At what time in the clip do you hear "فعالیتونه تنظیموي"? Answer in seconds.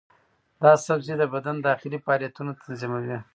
2.05-3.17